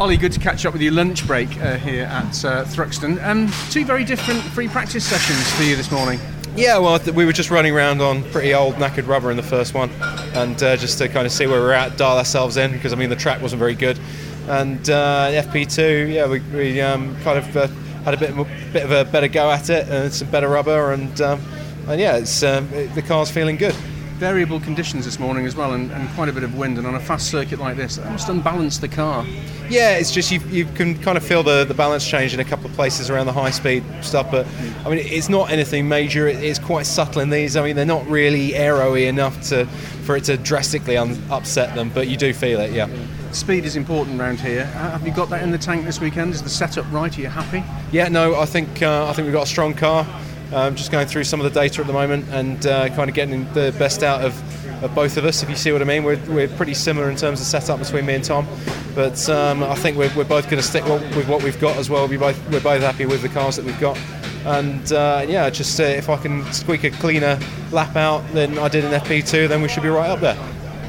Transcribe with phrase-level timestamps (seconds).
[0.00, 0.90] Ollie, good to catch up with you.
[0.90, 3.22] Lunch break uh, here at uh, Thruxton.
[3.22, 6.18] Um, two very different free practice sessions for you this morning.
[6.56, 9.42] Yeah, well, th- we were just running around on pretty old knackered rubber in the
[9.42, 9.90] first one,
[10.32, 12.96] and uh, just to kind of see where we're at, dial ourselves in because I
[12.96, 14.00] mean the track wasn't very good,
[14.48, 17.66] and uh, FP2, yeah, we, we um, kind of uh,
[18.02, 18.34] had a bit,
[18.72, 21.42] bit of a better go at it, and some better rubber, and um,
[21.88, 23.76] and yeah, it's um, it, the car's feeling good.
[24.20, 26.76] Variable conditions this morning as well, and, and quite a bit of wind.
[26.76, 29.24] And on a fast circuit like this, that must unbalance the car.
[29.70, 32.44] Yeah, it's just you, you can kind of feel the, the balance change in a
[32.44, 34.46] couple of places around the high speed stuff, but
[34.84, 36.28] I mean it's not anything major.
[36.28, 37.56] It, it's quite subtle in these.
[37.56, 39.64] I mean they're not really aeroy enough to
[40.04, 42.72] for it to drastically un- upset them, but you do feel it.
[42.72, 42.88] Yeah.
[43.32, 44.66] Speed is important around here.
[44.66, 46.34] Have you got that in the tank this weekend?
[46.34, 47.16] Is the setup right?
[47.16, 47.64] Are you happy?
[47.90, 50.06] Yeah, no, I think uh, I think we've got a strong car.
[50.52, 53.14] Um, just going through some of the data at the moment and uh, kind of
[53.14, 56.02] getting the best out of, of both of us, if you see what I mean.
[56.02, 58.48] We're, we're pretty similar in terms of setup between me and Tom,
[58.94, 61.88] but um, I think we're, we're both going to stick with what we've got as
[61.88, 62.08] well.
[62.08, 63.96] We both, we're both happy with the cars that we've got.
[64.44, 67.38] And uh, yeah, just uh, if I can squeak a cleaner
[67.70, 70.38] lap out than I did in FP2, then we should be right up there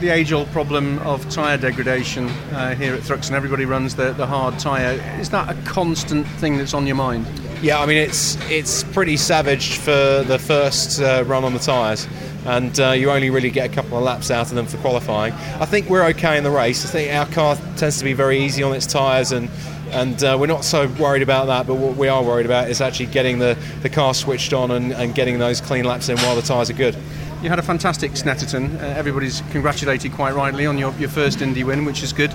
[0.00, 3.32] the age-old problem of tyre degradation uh, here at Thruxton.
[3.32, 4.92] Everybody runs the, the hard tyre.
[5.20, 7.26] Is that a constant thing that's on your mind?
[7.62, 12.08] Yeah, I mean it's it's pretty savage for the first uh, run on the tyres,
[12.46, 15.34] and uh, you only really get a couple of laps out of them for qualifying.
[15.34, 16.86] I think we're okay in the race.
[16.86, 19.48] I think our car tends to be very easy on its tyres and.
[19.92, 22.80] And uh, we're not so worried about that, but what we are worried about is
[22.80, 26.36] actually getting the, the car switched on and, and getting those clean laps in while
[26.36, 26.96] the tyres are good.
[27.42, 28.80] You had a fantastic Snetterton.
[28.80, 32.32] Uh, everybody's congratulated quite rightly on your, your first Indy win, which is good.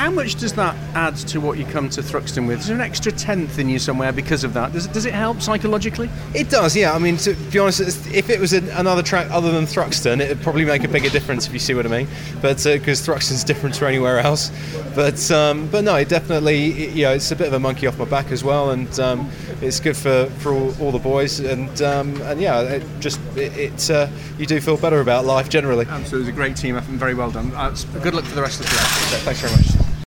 [0.00, 2.60] How much does that add to what you come to Thruxton with?
[2.60, 4.72] Is there an extra tenth in you somewhere because of that?
[4.72, 6.08] Does it, does it help psychologically?
[6.34, 6.94] It does, yeah.
[6.94, 10.30] I mean, to be honest, if it was an, another track other than Thruxton, it
[10.30, 12.08] would probably make a bigger difference if you see what I mean.
[12.40, 14.50] But because uh, Thruxton's different to anywhere else.
[14.94, 17.98] But um, but no, it definitely, you know, it's a bit of a monkey off
[17.98, 21.40] my back as well, and um, it's good for, for all, all the boys.
[21.40, 24.08] And um, and yeah, it just it, it uh,
[24.38, 25.84] you do feel better about life generally.
[25.84, 27.52] Absolutely, it was a great team effort and very well done.
[27.54, 29.24] Uh, good luck for the rest of the race.
[29.24, 29.89] thanks very much.